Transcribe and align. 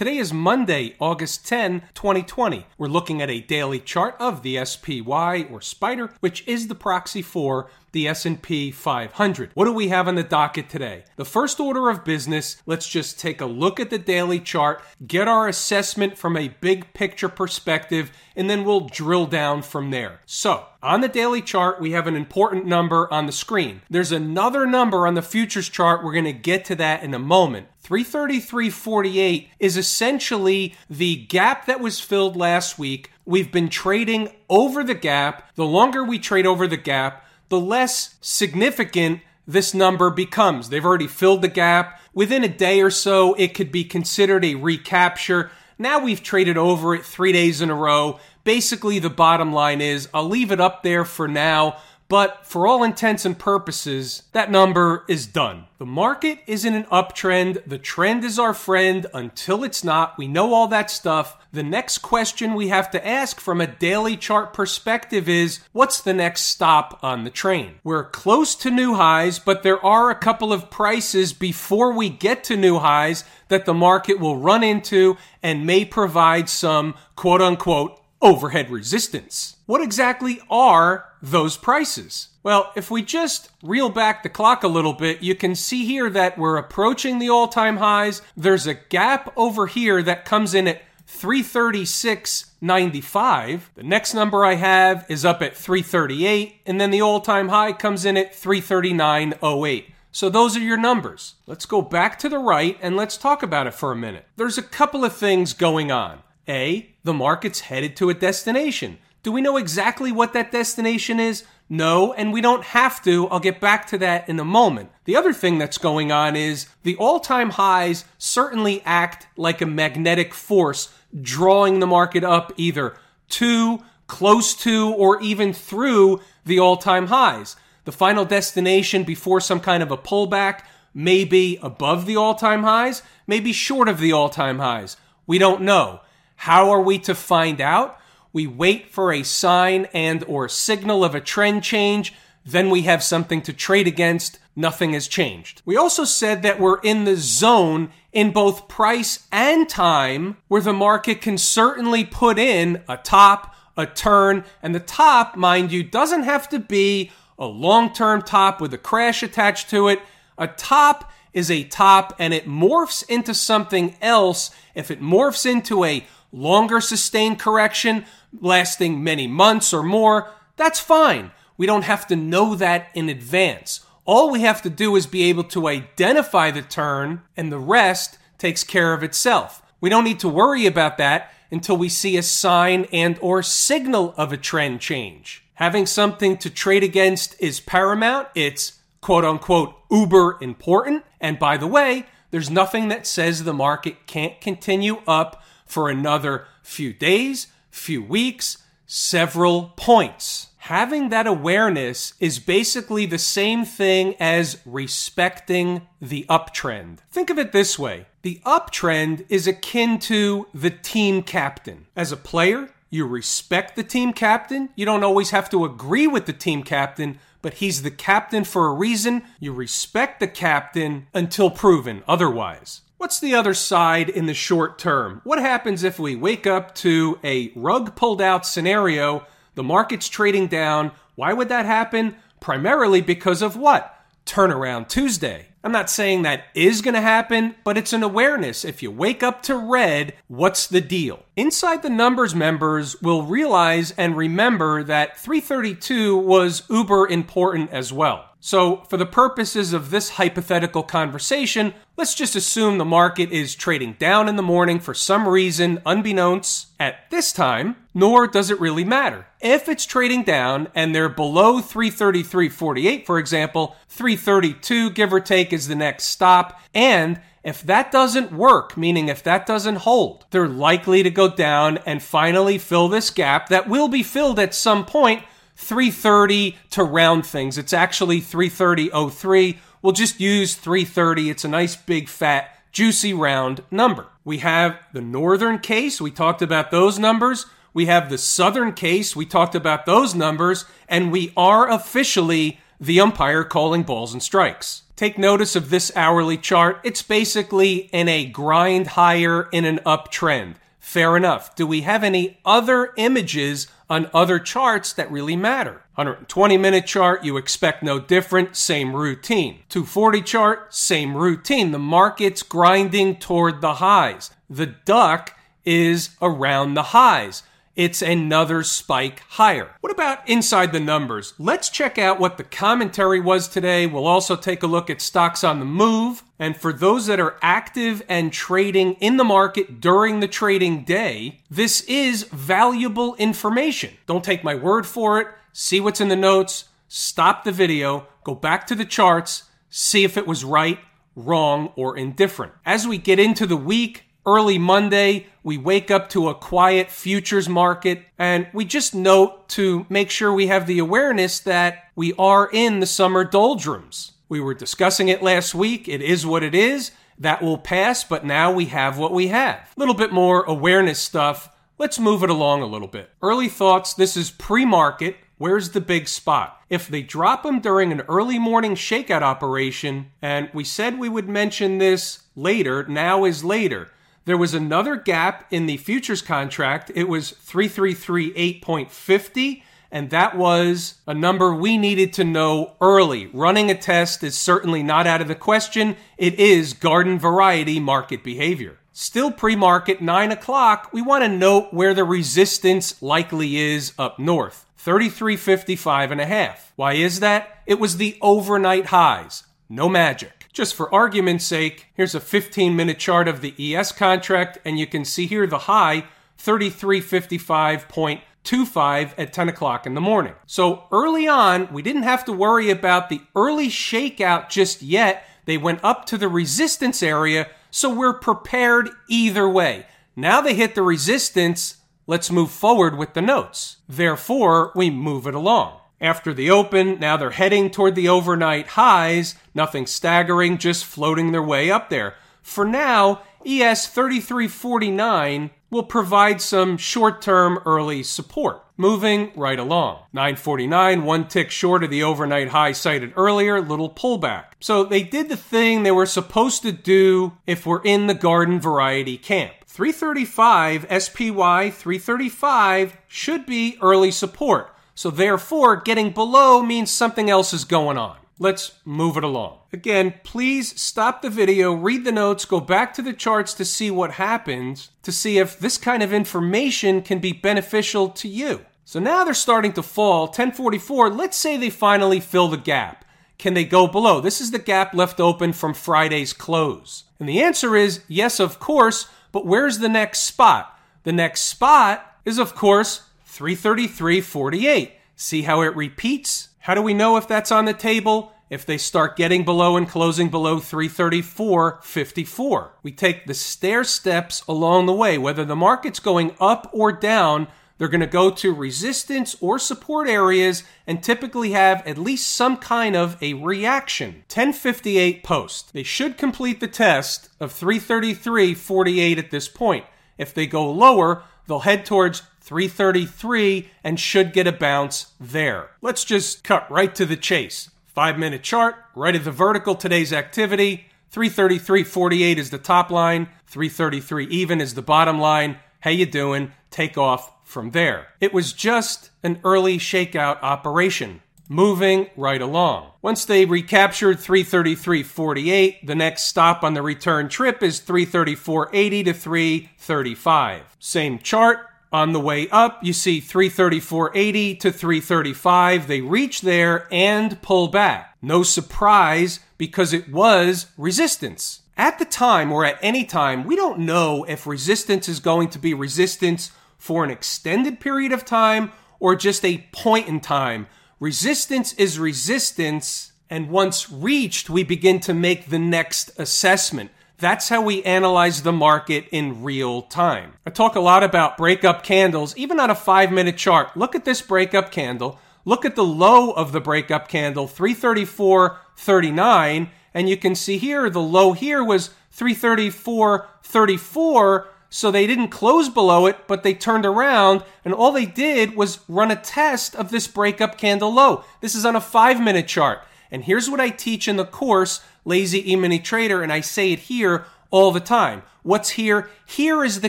Today 0.00 0.16
is 0.16 0.32
Monday, 0.32 0.96
August 0.98 1.46
10, 1.46 1.82
2020. 1.92 2.64
We're 2.78 2.86
looking 2.86 3.20
at 3.20 3.28
a 3.28 3.42
daily 3.42 3.78
chart 3.78 4.16
of 4.18 4.42
the 4.42 4.64
SPY 4.64 5.46
or 5.50 5.60
Spider, 5.60 6.08
which 6.20 6.42
is 6.48 6.68
the 6.68 6.74
proxy 6.74 7.20
for 7.20 7.68
the 7.92 8.08
S&P 8.08 8.70
500. 8.70 9.50
What 9.52 9.66
do 9.66 9.72
we 9.72 9.88
have 9.88 10.08
on 10.08 10.14
the 10.14 10.22
docket 10.22 10.70
today? 10.70 11.04
The 11.16 11.26
first 11.26 11.60
order 11.60 11.90
of 11.90 12.02
business, 12.02 12.62
let's 12.64 12.88
just 12.88 13.20
take 13.20 13.42
a 13.42 13.46
look 13.46 13.78
at 13.78 13.90
the 13.90 13.98
daily 13.98 14.40
chart, 14.40 14.80
get 15.06 15.28
our 15.28 15.48
assessment 15.48 16.16
from 16.16 16.34
a 16.34 16.48
big 16.48 16.94
picture 16.94 17.28
perspective, 17.28 18.10
and 18.34 18.48
then 18.48 18.64
we'll 18.64 18.88
drill 18.88 19.26
down 19.26 19.60
from 19.60 19.90
there. 19.90 20.20
So, 20.24 20.64
on 20.82 21.02
the 21.02 21.08
daily 21.08 21.42
chart, 21.42 21.78
we 21.78 21.90
have 21.90 22.06
an 22.06 22.16
important 22.16 22.64
number 22.64 23.12
on 23.12 23.26
the 23.26 23.32
screen. 23.32 23.82
There's 23.90 24.12
another 24.12 24.64
number 24.64 25.06
on 25.06 25.12
the 25.12 25.20
futures 25.20 25.68
chart. 25.68 26.02
We're 26.02 26.14
going 26.14 26.24
to 26.24 26.32
get 26.32 26.64
to 26.66 26.74
that 26.76 27.02
in 27.02 27.12
a 27.12 27.18
moment. 27.18 27.66
333.48 27.90 29.48
is 29.58 29.76
essentially 29.76 30.76
the 30.88 31.26
gap 31.26 31.66
that 31.66 31.80
was 31.80 31.98
filled 31.98 32.36
last 32.36 32.78
week. 32.78 33.10
We've 33.24 33.50
been 33.50 33.68
trading 33.68 34.28
over 34.48 34.84
the 34.84 34.94
gap. 34.94 35.50
The 35.56 35.64
longer 35.64 36.04
we 36.04 36.20
trade 36.20 36.46
over 36.46 36.68
the 36.68 36.76
gap, 36.76 37.26
the 37.48 37.58
less 37.58 38.14
significant 38.20 39.22
this 39.44 39.74
number 39.74 40.08
becomes. 40.08 40.68
They've 40.68 40.84
already 40.84 41.08
filled 41.08 41.42
the 41.42 41.48
gap. 41.48 42.00
Within 42.14 42.44
a 42.44 42.48
day 42.48 42.80
or 42.80 42.90
so, 42.90 43.34
it 43.34 43.54
could 43.54 43.72
be 43.72 43.82
considered 43.82 44.44
a 44.44 44.54
recapture. 44.54 45.50
Now 45.76 45.98
we've 45.98 46.22
traded 46.22 46.56
over 46.56 46.94
it 46.94 47.04
three 47.04 47.32
days 47.32 47.60
in 47.60 47.70
a 47.70 47.74
row. 47.74 48.20
Basically, 48.44 49.00
the 49.00 49.10
bottom 49.10 49.52
line 49.52 49.80
is 49.80 50.08
I'll 50.14 50.28
leave 50.28 50.52
it 50.52 50.60
up 50.60 50.84
there 50.84 51.04
for 51.04 51.26
now. 51.26 51.78
But 52.10 52.44
for 52.44 52.66
all 52.66 52.82
intents 52.82 53.24
and 53.24 53.38
purposes, 53.38 54.24
that 54.32 54.50
number 54.50 55.04
is 55.08 55.28
done. 55.28 55.66
The 55.78 55.86
market 55.86 56.40
is 56.44 56.64
in 56.64 56.74
an 56.74 56.82
uptrend. 56.86 57.62
The 57.64 57.78
trend 57.78 58.24
is 58.24 58.36
our 58.36 58.52
friend 58.52 59.06
until 59.14 59.62
it's 59.62 59.84
not. 59.84 60.18
We 60.18 60.26
know 60.26 60.52
all 60.52 60.66
that 60.66 60.90
stuff. 60.90 61.36
The 61.52 61.62
next 61.62 61.98
question 61.98 62.54
we 62.54 62.66
have 62.66 62.90
to 62.90 63.06
ask 63.06 63.38
from 63.38 63.60
a 63.60 63.68
daily 63.68 64.16
chart 64.16 64.52
perspective 64.52 65.28
is 65.28 65.60
what's 65.70 66.00
the 66.00 66.12
next 66.12 66.42
stop 66.46 66.98
on 67.00 67.22
the 67.22 67.30
train? 67.30 67.76
We're 67.84 68.10
close 68.10 68.56
to 68.56 68.72
new 68.72 68.94
highs, 68.94 69.38
but 69.38 69.62
there 69.62 69.82
are 69.86 70.10
a 70.10 70.16
couple 70.16 70.52
of 70.52 70.68
prices 70.68 71.32
before 71.32 71.92
we 71.92 72.08
get 72.08 72.42
to 72.44 72.56
new 72.56 72.80
highs 72.80 73.22
that 73.46 73.66
the 73.66 73.74
market 73.74 74.18
will 74.18 74.36
run 74.36 74.64
into 74.64 75.16
and 75.44 75.64
may 75.64 75.84
provide 75.84 76.48
some 76.48 76.96
quote 77.14 77.40
unquote 77.40 78.00
overhead 78.20 78.68
resistance. 78.68 79.56
What 79.66 79.80
exactly 79.80 80.40
are 80.50 81.09
those 81.22 81.56
prices? 81.56 82.28
Well, 82.42 82.72
if 82.74 82.90
we 82.90 83.02
just 83.02 83.50
reel 83.62 83.90
back 83.90 84.22
the 84.22 84.28
clock 84.28 84.62
a 84.62 84.68
little 84.68 84.94
bit, 84.94 85.22
you 85.22 85.34
can 85.34 85.54
see 85.54 85.84
here 85.84 86.08
that 86.10 86.38
we're 86.38 86.56
approaching 86.56 87.18
the 87.18 87.28
all 87.28 87.48
time 87.48 87.76
highs. 87.76 88.22
There's 88.36 88.66
a 88.66 88.74
gap 88.74 89.32
over 89.36 89.66
here 89.66 90.02
that 90.02 90.24
comes 90.24 90.54
in 90.54 90.66
at 90.66 90.82
336.95. 91.06 93.60
The 93.74 93.82
next 93.82 94.14
number 94.14 94.44
I 94.44 94.54
have 94.54 95.04
is 95.08 95.24
up 95.24 95.42
at 95.42 95.56
338, 95.56 96.60
and 96.66 96.80
then 96.80 96.90
the 96.90 97.02
all 97.02 97.20
time 97.20 97.48
high 97.48 97.72
comes 97.72 98.04
in 98.04 98.16
at 98.16 98.32
339.08. 98.32 99.84
So 100.12 100.28
those 100.28 100.56
are 100.56 100.60
your 100.60 100.76
numbers. 100.76 101.34
Let's 101.46 101.66
go 101.66 101.82
back 101.82 102.18
to 102.20 102.28
the 102.28 102.38
right 102.38 102.76
and 102.82 102.96
let's 102.96 103.16
talk 103.16 103.44
about 103.44 103.68
it 103.68 103.74
for 103.74 103.92
a 103.92 103.96
minute. 103.96 104.26
There's 104.36 104.58
a 104.58 104.62
couple 104.62 105.04
of 105.04 105.14
things 105.14 105.52
going 105.52 105.92
on. 105.92 106.22
A, 106.48 106.90
the 107.04 107.14
market's 107.14 107.60
headed 107.60 107.94
to 107.96 108.10
a 108.10 108.14
destination. 108.14 108.98
Do 109.22 109.32
we 109.32 109.42
know 109.42 109.56
exactly 109.56 110.12
what 110.12 110.32
that 110.32 110.50
destination 110.50 111.20
is? 111.20 111.44
No, 111.68 112.12
and 112.14 112.32
we 112.32 112.40
don't 112.40 112.64
have 112.64 113.02
to. 113.04 113.28
I'll 113.28 113.38
get 113.38 113.60
back 113.60 113.86
to 113.88 113.98
that 113.98 114.28
in 114.28 114.40
a 114.40 114.44
moment. 114.44 114.90
The 115.04 115.14
other 115.14 115.32
thing 115.32 115.58
that's 115.58 115.78
going 115.78 116.10
on 116.10 116.34
is 116.34 116.66
the 116.82 116.96
all 116.96 117.20
time 117.20 117.50
highs 117.50 118.04
certainly 118.18 118.82
act 118.84 119.28
like 119.36 119.60
a 119.60 119.66
magnetic 119.66 120.34
force, 120.34 120.92
drawing 121.20 121.78
the 121.78 121.86
market 121.86 122.24
up 122.24 122.52
either 122.56 122.96
to, 123.30 123.82
close 124.06 124.54
to, 124.54 124.92
or 124.94 125.20
even 125.20 125.52
through 125.52 126.20
the 126.44 126.58
all 126.58 126.76
time 126.76 127.06
highs. 127.06 127.56
The 127.84 127.92
final 127.92 128.24
destination 128.24 129.04
before 129.04 129.40
some 129.40 129.60
kind 129.60 129.82
of 129.82 129.90
a 129.90 129.96
pullback 129.96 130.62
may 130.92 131.24
be 131.24 131.58
above 131.62 132.06
the 132.06 132.16
all 132.16 132.34
time 132.34 132.62
highs, 132.62 133.02
maybe 133.26 133.52
short 133.52 133.88
of 133.88 134.00
the 134.00 134.12
all 134.12 134.28
time 134.28 134.58
highs. 134.58 134.96
We 135.26 135.38
don't 135.38 135.62
know. 135.62 136.00
How 136.36 136.70
are 136.70 136.80
we 136.80 136.98
to 137.00 137.14
find 137.14 137.60
out? 137.60 137.99
We 138.32 138.46
wait 138.46 138.90
for 138.90 139.12
a 139.12 139.22
sign 139.22 139.86
and 139.92 140.24
or 140.24 140.48
signal 140.48 141.04
of 141.04 141.14
a 141.14 141.20
trend 141.20 141.62
change, 141.64 142.14
then 142.44 142.70
we 142.70 142.82
have 142.82 143.02
something 143.02 143.42
to 143.42 143.52
trade 143.52 143.86
against. 143.86 144.38
Nothing 144.56 144.92
has 144.92 145.08
changed. 145.08 145.62
We 145.64 145.76
also 145.76 146.04
said 146.04 146.42
that 146.42 146.60
we're 146.60 146.80
in 146.80 147.04
the 147.04 147.16
zone 147.16 147.90
in 148.12 148.32
both 148.32 148.68
price 148.68 149.26
and 149.30 149.68
time 149.68 150.36
where 150.48 150.60
the 150.60 150.72
market 150.72 151.20
can 151.20 151.38
certainly 151.38 152.04
put 152.04 152.38
in 152.38 152.82
a 152.88 152.96
top, 152.96 153.54
a 153.76 153.86
turn, 153.86 154.44
and 154.62 154.74
the 154.74 154.80
top, 154.80 155.36
mind 155.36 155.72
you, 155.72 155.82
doesn't 155.82 156.24
have 156.24 156.48
to 156.50 156.58
be 156.58 157.10
a 157.38 157.46
long-term 157.46 158.22
top 158.22 158.60
with 158.60 158.74
a 158.74 158.78
crash 158.78 159.22
attached 159.22 159.70
to 159.70 159.88
it. 159.88 160.00
A 160.36 160.46
top 160.46 161.10
is 161.32 161.50
a 161.50 161.64
top 161.64 162.14
and 162.18 162.34
it 162.34 162.46
morphs 162.46 163.08
into 163.08 163.32
something 163.32 163.96
else 164.02 164.50
if 164.74 164.90
it 164.90 165.00
morphs 165.00 165.46
into 165.50 165.84
a 165.84 166.04
longer 166.32 166.80
sustained 166.80 167.38
correction 167.38 168.04
lasting 168.38 169.02
many 169.02 169.26
months 169.26 169.72
or 169.72 169.82
more, 169.82 170.30
that's 170.56 170.80
fine. 170.80 171.32
We 171.56 171.66
don't 171.66 171.84
have 171.84 172.06
to 172.08 172.16
know 172.16 172.54
that 172.54 172.88
in 172.94 173.08
advance. 173.08 173.80
All 174.04 174.30
we 174.30 174.40
have 174.40 174.62
to 174.62 174.70
do 174.70 174.96
is 174.96 175.06
be 175.06 175.24
able 175.24 175.44
to 175.44 175.68
identify 175.68 176.50
the 176.50 176.62
turn, 176.62 177.22
and 177.36 177.52
the 177.52 177.58
rest 177.58 178.18
takes 178.38 178.64
care 178.64 178.92
of 178.92 179.02
itself. 179.02 179.62
We 179.80 179.90
don't 179.90 180.04
need 180.04 180.20
to 180.20 180.28
worry 180.28 180.66
about 180.66 180.98
that 180.98 181.32
until 181.50 181.76
we 181.76 181.88
see 181.88 182.16
a 182.16 182.22
sign 182.22 182.86
and 182.92 183.18
or 183.20 183.42
signal 183.42 184.14
of 184.16 184.32
a 184.32 184.36
trend 184.36 184.80
change. 184.80 185.44
Having 185.54 185.86
something 185.86 186.38
to 186.38 186.50
trade 186.50 186.82
against 186.82 187.40
is 187.40 187.60
paramount. 187.60 188.28
It's 188.34 188.80
quote 189.00 189.24
unquote 189.24 189.74
uber 189.90 190.38
important. 190.40 191.04
And 191.20 191.38
by 191.38 191.56
the 191.56 191.66
way, 191.66 192.06
there's 192.30 192.50
nothing 192.50 192.88
that 192.88 193.06
says 193.06 193.44
the 193.44 193.52
market 193.52 194.06
can't 194.06 194.40
continue 194.40 195.02
up 195.06 195.42
for 195.66 195.90
another 195.90 196.46
few 196.62 196.92
days, 196.92 197.48
few 197.70 198.02
weeks, 198.02 198.58
several 198.86 199.72
points. 199.76 200.48
Having 200.64 201.08
that 201.08 201.26
awareness 201.26 202.14
is 202.20 202.38
basically 202.38 203.06
the 203.06 203.18
same 203.18 203.64
thing 203.64 204.14
as 204.20 204.58
respecting 204.66 205.86
the 206.00 206.26
uptrend. 206.28 206.98
Think 207.10 207.30
of 207.30 207.38
it 207.38 207.52
this 207.52 207.78
way 207.78 208.06
the 208.22 208.40
uptrend 208.44 209.24
is 209.28 209.46
akin 209.46 209.98
to 210.00 210.46
the 210.52 210.70
team 210.70 211.22
captain. 211.22 211.86
As 211.96 212.12
a 212.12 212.16
player, 212.16 212.68
you 212.90 213.06
respect 213.06 213.76
the 213.76 213.84
team 213.84 214.12
captain. 214.12 214.68
You 214.74 214.84
don't 214.84 215.04
always 215.04 215.30
have 215.30 215.48
to 215.50 215.64
agree 215.64 216.06
with 216.06 216.26
the 216.26 216.32
team 216.32 216.62
captain, 216.62 217.18
but 217.40 217.54
he's 217.54 217.82
the 217.82 217.90
captain 217.90 218.44
for 218.44 218.66
a 218.66 218.74
reason. 218.74 219.22
You 219.38 219.52
respect 219.52 220.20
the 220.20 220.28
captain 220.28 221.06
until 221.14 221.50
proven 221.50 222.02
otherwise. 222.06 222.82
What's 223.00 223.18
the 223.18 223.34
other 223.34 223.54
side 223.54 224.10
in 224.10 224.26
the 224.26 224.34
short 224.34 224.78
term? 224.78 225.22
What 225.24 225.38
happens 225.38 225.84
if 225.84 225.98
we 225.98 226.14
wake 226.14 226.46
up 226.46 226.74
to 226.76 227.18
a 227.24 227.50
rug 227.56 227.96
pulled 227.96 228.20
out 228.20 228.44
scenario? 228.44 229.26
The 229.54 229.62
market's 229.62 230.06
trading 230.06 230.48
down. 230.48 230.92
Why 231.14 231.32
would 231.32 231.48
that 231.48 231.64
happen? 231.64 232.16
Primarily 232.40 233.00
because 233.00 233.40
of 233.40 233.56
what? 233.56 233.98
Turnaround 234.26 234.88
Tuesday. 234.88 235.46
I'm 235.64 235.72
not 235.72 235.88
saying 235.88 236.22
that 236.22 236.44
is 236.54 236.82
going 236.82 236.92
to 236.92 237.00
happen, 237.00 237.54
but 237.64 237.78
it's 237.78 237.94
an 237.94 238.02
awareness. 238.02 238.66
If 238.66 238.82
you 238.82 238.90
wake 238.90 239.22
up 239.22 239.42
to 239.44 239.56
red, 239.56 240.12
what's 240.28 240.66
the 240.66 240.82
deal? 240.82 241.24
Inside 241.36 241.80
the 241.80 241.88
numbers 241.88 242.34
members 242.34 243.00
will 243.00 243.22
realize 243.22 243.92
and 243.92 244.14
remember 244.14 244.84
that 244.84 245.18
332 245.18 246.18
was 246.18 246.64
uber 246.68 247.08
important 247.08 247.70
as 247.70 247.94
well. 247.94 248.29
So, 248.42 248.84
for 248.88 248.96
the 248.96 249.04
purposes 249.04 249.74
of 249.74 249.90
this 249.90 250.10
hypothetical 250.10 250.82
conversation, 250.82 251.74
let's 251.98 252.14
just 252.14 252.34
assume 252.34 252.78
the 252.78 252.86
market 252.86 253.30
is 253.30 253.54
trading 253.54 253.96
down 253.98 254.30
in 254.30 254.36
the 254.36 254.42
morning 254.42 254.80
for 254.80 254.94
some 254.94 255.28
reason 255.28 255.82
unbeknownst 255.84 256.68
at 256.80 257.10
this 257.10 257.32
time, 257.32 257.76
nor 257.92 258.26
does 258.26 258.50
it 258.50 258.58
really 258.58 258.84
matter. 258.84 259.26
If 259.42 259.68
it's 259.68 259.84
trading 259.84 260.22
down 260.22 260.68
and 260.74 260.94
they're 260.94 261.10
below 261.10 261.60
333.48, 261.60 263.04
for 263.04 263.18
example, 263.18 263.76
332 263.88 264.90
give 264.90 265.12
or 265.12 265.20
take 265.20 265.52
is 265.52 265.68
the 265.68 265.74
next 265.74 266.04
stop, 266.04 266.62
and 266.74 267.20
if 267.44 267.62
that 267.64 267.92
doesn't 267.92 268.32
work, 268.32 268.74
meaning 268.74 269.08
if 269.08 269.22
that 269.22 269.44
doesn't 269.44 269.76
hold, 269.76 270.24
they're 270.30 270.48
likely 270.48 271.02
to 271.02 271.10
go 271.10 271.28
down 271.28 271.78
and 271.84 272.02
finally 272.02 272.56
fill 272.56 272.88
this 272.88 273.10
gap 273.10 273.50
that 273.50 273.68
will 273.68 273.88
be 273.88 274.02
filled 274.02 274.38
at 274.38 274.54
some 274.54 274.86
point 274.86 275.24
330 275.60 276.56
to 276.70 276.82
round 276.82 277.26
things. 277.26 277.58
It's 277.58 277.72
actually 277.72 278.20
330.03. 278.20 279.58
We'll 279.82 279.92
just 279.92 280.18
use 280.18 280.56
330. 280.56 281.30
It's 281.30 281.44
a 281.44 281.48
nice 281.48 281.76
big 281.76 282.08
fat 282.08 282.56
juicy 282.72 283.12
round 283.12 283.62
number. 283.70 284.06
We 284.24 284.38
have 284.38 284.78
the 284.92 285.00
northern 285.00 285.58
case. 285.58 286.00
We 286.00 286.10
talked 286.10 286.42
about 286.42 286.70
those 286.70 286.98
numbers. 286.98 287.46
We 287.72 287.86
have 287.86 288.10
the 288.10 288.18
southern 288.18 288.72
case. 288.72 289.14
We 289.14 289.26
talked 289.26 289.54
about 289.54 289.86
those 289.86 290.14
numbers. 290.14 290.64
And 290.88 291.12
we 291.12 291.32
are 291.36 291.70
officially 291.70 292.58
the 292.80 293.00
umpire 293.00 293.44
calling 293.44 293.82
balls 293.82 294.12
and 294.12 294.22
strikes. 294.22 294.82
Take 294.96 295.18
notice 295.18 295.54
of 295.56 295.70
this 295.70 295.92
hourly 295.94 296.36
chart. 296.36 296.80
It's 296.84 297.02
basically 297.02 297.88
in 297.92 298.08
a 298.08 298.26
grind 298.26 298.88
higher 298.88 299.48
in 299.52 299.64
an 299.64 299.78
uptrend. 299.86 300.56
Fair 300.80 301.16
enough. 301.16 301.54
Do 301.54 301.66
we 301.66 301.82
have 301.82 302.02
any 302.02 302.38
other 302.44 302.92
images 302.96 303.68
on 303.88 304.10
other 304.14 304.38
charts 304.38 304.92
that 304.94 305.12
really 305.12 305.36
matter? 305.36 305.82
120 305.94 306.56
minute 306.56 306.86
chart, 306.86 307.22
you 307.22 307.36
expect 307.36 307.82
no 307.82 308.00
different, 308.00 308.56
same 308.56 308.96
routine. 308.96 309.60
240 309.68 310.22
chart, 310.22 310.74
same 310.74 311.16
routine. 311.16 311.70
The 311.70 311.78
market's 311.78 312.42
grinding 312.42 313.16
toward 313.16 313.60
the 313.60 313.74
highs. 313.74 314.30
The 314.48 314.66
duck 314.66 315.36
is 315.64 316.16
around 316.22 316.74
the 316.74 316.82
highs 316.82 317.42
it's 317.80 318.02
another 318.02 318.62
spike 318.62 319.20
higher. 319.20 319.70
What 319.80 319.90
about 319.90 320.28
inside 320.28 320.70
the 320.70 320.80
numbers? 320.80 321.32
Let's 321.38 321.70
check 321.70 321.96
out 321.96 322.20
what 322.20 322.36
the 322.36 322.44
commentary 322.44 323.20
was 323.20 323.48
today. 323.48 323.86
We'll 323.86 324.06
also 324.06 324.36
take 324.36 324.62
a 324.62 324.66
look 324.66 324.90
at 324.90 325.00
stocks 325.00 325.42
on 325.42 325.60
the 325.60 325.64
move. 325.64 326.22
And 326.38 326.54
for 326.54 326.74
those 326.74 327.06
that 327.06 327.18
are 327.18 327.38
active 327.40 328.02
and 328.06 328.34
trading 328.34 328.96
in 329.00 329.16
the 329.16 329.24
market 329.24 329.80
during 329.80 330.20
the 330.20 330.28
trading 330.28 330.84
day, 330.84 331.40
this 331.50 331.80
is 331.88 332.24
valuable 332.24 333.14
information. 333.14 333.94
Don't 334.04 334.22
take 334.22 334.44
my 334.44 334.54
word 334.54 334.86
for 334.86 335.18
it. 335.18 335.28
See 335.54 335.80
what's 335.80 336.02
in 336.02 336.08
the 336.08 336.16
notes. 336.16 336.64
Stop 336.86 337.44
the 337.44 337.52
video. 337.52 338.06
Go 338.24 338.34
back 338.34 338.66
to 338.66 338.74
the 338.74 338.84
charts. 338.84 339.44
See 339.70 340.04
if 340.04 340.18
it 340.18 340.26
was 340.26 340.44
right, 340.44 340.80
wrong, 341.16 341.72
or 341.76 341.96
indifferent. 341.96 342.52
As 342.66 342.86
we 342.86 342.98
get 342.98 343.18
into 343.18 343.46
the 343.46 343.56
week, 343.56 344.04
early 344.26 344.58
Monday, 344.58 345.26
we 345.42 345.58
wake 345.58 345.90
up 345.90 346.08
to 346.10 346.28
a 346.28 346.34
quiet 346.34 346.90
futures 346.90 347.48
market, 347.48 348.02
and 348.18 348.46
we 348.52 348.64
just 348.64 348.94
note 348.94 349.48
to 349.50 349.86
make 349.88 350.10
sure 350.10 350.32
we 350.32 350.48
have 350.48 350.66
the 350.66 350.78
awareness 350.78 351.40
that 351.40 351.84
we 351.94 352.12
are 352.18 352.48
in 352.52 352.80
the 352.80 352.86
summer 352.86 353.24
doldrums. 353.24 354.12
We 354.28 354.40
were 354.40 354.54
discussing 354.54 355.08
it 355.08 355.22
last 355.22 355.54
week. 355.54 355.88
It 355.88 356.00
is 356.02 356.24
what 356.26 356.42
it 356.42 356.54
is. 356.54 356.92
That 357.18 357.42
will 357.42 357.58
pass, 357.58 358.04
but 358.04 358.24
now 358.24 358.52
we 358.52 358.66
have 358.66 358.96
what 358.96 359.12
we 359.12 359.28
have. 359.28 359.56
A 359.76 359.80
little 359.80 359.94
bit 359.94 360.12
more 360.12 360.42
awareness 360.44 360.98
stuff. 360.98 361.54
Let's 361.78 361.98
move 361.98 362.22
it 362.22 362.30
along 362.30 362.62
a 362.62 362.66
little 362.66 362.88
bit. 362.88 363.10
Early 363.22 363.48
thoughts 363.48 363.92
this 363.94 364.16
is 364.16 364.30
pre 364.30 364.64
market. 364.64 365.16
Where's 365.36 365.70
the 365.70 365.80
big 365.80 366.06
spot? 366.06 366.60
If 366.68 366.86
they 366.86 367.02
drop 367.02 367.42
them 367.42 367.60
during 367.60 367.92
an 367.92 368.02
early 368.02 368.38
morning 368.38 368.74
shakeout 368.74 369.22
operation, 369.22 370.12
and 370.20 370.50
we 370.52 370.64
said 370.64 370.98
we 370.98 371.08
would 371.08 371.28
mention 371.28 371.78
this 371.78 372.24
later, 372.36 372.86
now 372.86 373.24
is 373.24 373.42
later. 373.42 373.88
There 374.24 374.36
was 374.36 374.54
another 374.54 374.96
gap 374.96 375.46
in 375.50 375.66
the 375.66 375.76
futures 375.76 376.22
contract. 376.22 376.90
It 376.94 377.08
was 377.08 377.32
3338.50 377.32 379.62
and 379.92 380.10
that 380.10 380.36
was 380.36 380.94
a 381.06 381.14
number 381.14 381.54
we 381.54 381.76
needed 381.76 382.12
to 382.14 382.24
know 382.24 382.74
early. 382.80 383.26
Running 383.26 383.70
a 383.70 383.74
test 383.74 384.22
is 384.22 384.38
certainly 384.38 384.82
not 384.82 385.06
out 385.06 385.20
of 385.20 385.28
the 385.28 385.34
question. 385.34 385.96
It 386.16 386.38
is 386.38 386.74
garden 386.74 387.18
variety 387.18 387.80
market 387.80 388.22
behavior. 388.22 388.78
Still 388.92 389.30
pre 389.30 389.56
market, 389.56 390.00
9 390.00 390.32
o'clock, 390.32 390.90
we 390.92 391.02
want 391.02 391.24
to 391.24 391.28
note 391.28 391.72
where 391.72 391.94
the 391.94 392.04
resistance 392.04 393.00
likely 393.02 393.56
is 393.56 393.92
up 393.98 394.18
north 394.18 394.66
3355 394.76 396.10
and 396.10 396.20
a 396.20 396.26
half. 396.26 396.72
Why 396.76 396.94
is 396.94 397.20
that? 397.20 397.62
It 397.66 397.78
was 397.78 397.96
the 397.96 398.18
overnight 398.20 398.86
highs. 398.86 399.44
No 399.68 399.88
magic. 399.88 400.39
Just 400.52 400.74
for 400.74 400.92
argument's 400.92 401.44
sake, 401.44 401.86
here's 401.94 402.14
a 402.14 402.20
15 402.20 402.74
minute 402.74 402.98
chart 402.98 403.28
of 403.28 403.40
the 403.40 403.54
ES 403.56 403.92
contract, 403.92 404.58
and 404.64 404.78
you 404.78 404.86
can 404.86 405.04
see 405.04 405.26
here 405.26 405.46
the 405.46 405.60
high 405.60 406.04
3355.25 406.38 409.14
at 409.16 409.32
10 409.32 409.48
o'clock 409.48 409.86
in 409.86 409.94
the 409.94 410.00
morning. 410.00 410.34
So 410.46 410.86
early 410.90 411.28
on, 411.28 411.72
we 411.72 411.82
didn't 411.82 412.02
have 412.02 412.24
to 412.24 412.32
worry 412.32 412.70
about 412.70 413.08
the 413.08 413.20
early 413.36 413.68
shakeout 413.68 414.48
just 414.48 414.82
yet. 414.82 415.24
They 415.44 415.56
went 415.56 415.84
up 415.84 416.04
to 416.06 416.18
the 416.18 416.28
resistance 416.28 417.00
area, 417.02 417.48
so 417.70 417.94
we're 417.94 418.18
prepared 418.18 418.90
either 419.08 419.48
way. 419.48 419.86
Now 420.16 420.40
they 420.40 420.54
hit 420.54 420.74
the 420.74 420.82
resistance, 420.82 421.76
let's 422.08 422.30
move 422.30 422.50
forward 422.50 422.98
with 422.98 423.14
the 423.14 423.22
notes. 423.22 423.76
Therefore, 423.88 424.72
we 424.74 424.90
move 424.90 425.28
it 425.28 425.34
along 425.34 425.79
after 426.00 426.32
the 426.32 426.50
open. 426.50 426.98
Now 426.98 427.16
they're 427.16 427.30
heading 427.30 427.70
toward 427.70 427.94
the 427.94 428.08
overnight 428.08 428.68
highs. 428.68 429.34
Nothing 429.54 429.86
staggering, 429.86 430.58
just 430.58 430.84
floating 430.84 431.32
their 431.32 431.42
way 431.42 431.70
up 431.70 431.90
there. 431.90 432.14
For 432.42 432.64
now, 432.64 433.22
ES 433.46 433.86
3349 433.88 435.50
will 435.70 435.82
provide 435.84 436.40
some 436.40 436.76
short 436.76 437.22
term 437.22 437.60
early 437.64 438.02
support. 438.02 438.64
Moving 438.76 439.30
right 439.36 439.58
along. 439.58 440.04
949, 440.14 441.04
one 441.04 441.28
tick 441.28 441.50
short 441.50 441.84
of 441.84 441.90
the 441.90 442.02
overnight 442.02 442.48
high 442.48 442.72
cited 442.72 443.12
earlier, 443.14 443.60
little 443.60 443.90
pullback. 443.90 444.52
So 444.58 444.84
they 444.84 445.02
did 445.02 445.28
the 445.28 445.36
thing 445.36 445.82
they 445.82 445.90
were 445.90 446.06
supposed 446.06 446.62
to 446.62 446.72
do 446.72 447.36
if 447.46 447.66
we're 447.66 447.82
in 447.82 448.06
the 448.06 448.14
garden 448.14 448.58
variety 448.58 449.18
camp. 449.18 449.52
335, 449.66 450.86
SPY 451.02 451.70
335 451.70 452.96
should 453.06 453.46
be 453.46 453.76
early 453.82 454.10
support. 454.10 454.74
So 454.94 455.10
therefore, 455.10 455.76
getting 455.76 456.10
below 456.10 456.62
means 456.62 456.90
something 456.90 457.30
else 457.30 457.52
is 457.52 457.64
going 457.64 457.96
on. 457.96 458.16
Let's 458.38 458.72
move 458.86 459.18
it 459.18 459.24
along. 459.24 459.58
Again, 459.72 460.14
please 460.24 460.80
stop 460.80 461.20
the 461.20 461.28
video, 461.28 461.74
read 461.74 462.04
the 462.04 462.12
notes, 462.12 462.46
go 462.46 462.58
back 462.58 462.94
to 462.94 463.02
the 463.02 463.12
charts 463.12 463.52
to 463.54 463.64
see 463.66 463.90
what 463.90 464.12
happens, 464.12 464.90
to 465.02 465.12
see 465.12 465.38
if 465.38 465.58
this 465.58 465.76
kind 465.76 466.02
of 466.02 466.12
information 466.12 467.02
can 467.02 467.18
be 467.18 467.32
beneficial 467.32 468.08
to 468.08 468.28
you. 468.28 468.64
So 468.86 468.98
now 468.98 469.24
they're 469.24 469.34
starting 469.34 469.74
to 469.74 469.82
fall. 469.82 470.22
1044, 470.22 471.10
let's 471.10 471.36
say 471.36 471.56
they 471.56 471.70
finally 471.70 472.18
fill 472.18 472.48
the 472.48 472.56
gap. 472.56 473.04
Can 473.38 473.54
they 473.54 473.64
go 473.64 473.86
below? 473.86 474.20
This 474.20 474.40
is 474.40 474.50
the 474.50 474.58
gap 474.58 474.94
left 474.94 475.20
open 475.20 475.52
from 475.52 475.74
Friday's 475.74 476.32
close. 476.32 477.04
And 477.18 477.28
the 477.28 477.42
answer 477.42 477.76
is 477.76 478.02
yes, 478.08 478.40
of 478.40 478.58
course, 478.58 479.08
but 479.32 479.46
where's 479.46 479.78
the 479.78 479.88
next 479.88 480.20
spot? 480.20 480.78
The 481.04 481.12
next 481.12 481.42
spot 481.42 482.06
is, 482.24 482.38
of 482.38 482.54
course, 482.54 483.02
333.48. 483.30 484.90
See 485.16 485.42
how 485.42 485.62
it 485.62 485.76
repeats? 485.76 486.48
How 486.60 486.74
do 486.74 486.82
we 486.82 486.94
know 486.94 487.16
if 487.16 487.28
that's 487.28 487.52
on 487.52 487.64
the 487.64 487.72
table? 487.72 488.32
If 488.50 488.66
they 488.66 488.76
start 488.78 489.16
getting 489.16 489.44
below 489.44 489.76
and 489.76 489.88
closing 489.88 490.28
below 490.28 490.58
334.54. 490.58 492.70
We 492.82 492.90
take 492.90 493.26
the 493.26 493.34
stair 493.34 493.84
steps 493.84 494.42
along 494.48 494.86
the 494.86 494.92
way. 494.92 495.18
Whether 495.18 495.44
the 495.44 495.54
market's 495.54 496.00
going 496.00 496.34
up 496.40 496.68
or 496.72 496.90
down, 496.90 497.46
they're 497.78 497.86
going 497.88 498.00
to 498.00 498.06
go 498.06 498.30
to 498.30 498.52
resistance 498.52 499.36
or 499.40 499.58
support 499.58 500.08
areas 500.08 500.64
and 500.86 501.02
typically 501.02 501.52
have 501.52 501.82
at 501.86 501.96
least 501.96 502.28
some 502.28 502.58
kind 502.58 502.94
of 502.94 503.16
a 503.22 503.32
reaction. 503.34 504.24
1058 504.28 505.22
post. 505.22 505.72
They 505.72 505.82
should 505.82 506.18
complete 506.18 506.60
the 506.60 506.68
test 506.68 507.30
of 507.40 507.54
333.48 507.54 509.16
at 509.16 509.30
this 509.30 509.48
point. 509.48 509.86
If 510.18 510.34
they 510.34 510.46
go 510.46 510.70
lower, 510.70 511.22
they'll 511.46 511.60
head 511.60 511.86
towards 511.86 512.22
333 512.40 513.70
and 513.84 514.00
should 514.00 514.32
get 514.32 514.46
a 514.46 514.52
bounce 514.52 515.12
there. 515.20 515.70
Let's 515.82 516.04
just 516.04 516.42
cut 516.42 516.70
right 516.70 516.94
to 516.94 517.06
the 517.06 517.16
chase. 517.16 517.70
Five 517.86 518.18
minute 518.18 518.42
chart, 518.42 518.76
right 518.94 519.14
at 519.14 519.24
the 519.24 519.30
vertical, 519.30 519.74
today's 519.74 520.12
activity. 520.12 520.86
333.48 521.12 522.36
is 522.36 522.50
the 522.50 522.58
top 522.58 522.90
line, 522.90 523.28
333 523.46 524.26
even 524.26 524.60
is 524.60 524.74
the 524.74 524.82
bottom 524.82 525.18
line. 525.18 525.58
How 525.80 525.90
you 525.90 526.06
doing? 526.06 526.52
Take 526.70 526.96
off 526.96 527.32
from 527.44 527.72
there. 527.72 528.08
It 528.20 528.32
was 528.32 528.52
just 528.52 529.10
an 529.24 529.40
early 529.42 529.78
shakeout 529.78 530.40
operation, 530.42 531.20
moving 531.48 532.08
right 532.16 532.40
along. 532.40 532.92
Once 533.02 533.24
they 533.24 533.44
recaptured 533.44 534.18
333.48, 534.18 535.84
the 535.84 535.94
next 535.96 536.22
stop 536.22 536.62
on 536.62 536.74
the 536.74 536.82
return 536.82 537.28
trip 537.28 537.60
is 537.62 537.80
334.80 537.80 539.04
to 539.06 539.12
335. 539.12 540.76
Same 540.78 541.18
chart, 541.18 541.69
on 541.92 542.12
the 542.12 542.20
way 542.20 542.48
up, 542.50 542.84
you 542.84 542.92
see 542.92 543.20
334.80 543.20 544.60
to 544.60 544.70
335. 544.70 545.88
They 545.88 546.00
reach 546.00 546.40
there 546.40 546.86
and 546.92 547.40
pull 547.42 547.68
back. 547.68 548.16
No 548.22 548.42
surprise 548.42 549.40
because 549.58 549.92
it 549.92 550.08
was 550.08 550.66
resistance. 550.76 551.62
At 551.76 551.98
the 551.98 552.04
time 552.04 552.52
or 552.52 552.64
at 552.64 552.78
any 552.82 553.04
time, 553.04 553.44
we 553.44 553.56
don't 553.56 553.80
know 553.80 554.24
if 554.24 554.46
resistance 554.46 555.08
is 555.08 555.18
going 555.18 555.48
to 555.50 555.58
be 555.58 555.74
resistance 555.74 556.52
for 556.78 557.02
an 557.02 557.10
extended 557.10 557.80
period 557.80 558.12
of 558.12 558.24
time 558.24 558.72
or 559.00 559.16
just 559.16 559.44
a 559.44 559.66
point 559.72 560.06
in 560.06 560.20
time. 560.20 560.68
Resistance 561.00 561.72
is 561.72 561.98
resistance, 561.98 563.12
and 563.28 563.48
once 563.48 563.90
reached, 563.90 564.50
we 564.50 564.62
begin 564.62 565.00
to 565.00 565.14
make 565.14 565.48
the 565.48 565.58
next 565.58 566.10
assessment. 566.18 566.90
That's 567.20 567.48
how 567.50 567.60
we 567.60 567.82
analyze 567.82 568.42
the 568.42 568.52
market 568.52 569.04
in 569.12 569.42
real 569.42 569.82
time. 569.82 570.32
I 570.46 570.50
talk 570.50 570.74
a 570.74 570.80
lot 570.80 571.04
about 571.04 571.36
breakup 571.36 571.82
candles, 571.82 572.34
even 572.34 572.58
on 572.58 572.70
a 572.70 572.74
five 572.74 573.12
minute 573.12 573.36
chart. 573.36 573.76
Look 573.76 573.94
at 573.94 574.06
this 574.06 574.22
breakup 574.22 574.72
candle. 574.72 575.18
Look 575.44 575.66
at 575.66 575.76
the 575.76 575.84
low 575.84 576.30
of 576.30 576.52
the 576.52 576.60
breakup 576.60 577.08
candle, 577.08 577.46
334.39, 577.46 579.68
and 579.92 580.08
you 580.08 580.16
can 580.16 580.34
see 580.34 580.56
here 580.56 580.88
the 580.88 581.02
low 581.02 581.34
here 581.34 581.62
was 581.62 581.90
334.34. 582.16 584.46
So 584.70 584.90
they 584.90 585.06
didn't 585.06 585.28
close 585.28 585.68
below 585.68 586.06
it, 586.06 586.26
but 586.26 586.42
they 586.42 586.54
turned 586.54 586.86
around 586.86 587.44
and 587.66 587.74
all 587.74 587.92
they 587.92 588.06
did 588.06 588.56
was 588.56 588.78
run 588.88 589.10
a 589.10 589.16
test 589.16 589.76
of 589.76 589.90
this 589.90 590.06
breakup 590.06 590.56
candle 590.56 590.94
low. 590.94 591.24
This 591.42 591.54
is 591.54 591.66
on 591.66 591.76
a 591.76 591.82
five 591.82 592.18
minute 592.18 592.48
chart. 592.48 592.80
And 593.10 593.24
here's 593.24 593.50
what 593.50 593.60
I 593.60 593.70
teach 593.70 594.06
in 594.06 594.16
the 594.16 594.24
course, 594.24 594.80
Lazy 595.04 595.50
E-mini 595.52 595.78
Trader, 595.78 596.22
and 596.22 596.32
I 596.32 596.40
say 596.40 596.72
it 596.72 596.80
here 596.80 597.24
all 597.50 597.72
the 597.72 597.80
time. 597.80 598.22
What's 598.42 598.70
here? 598.70 599.10
Here 599.26 599.64
is 599.64 599.80
the 599.80 599.88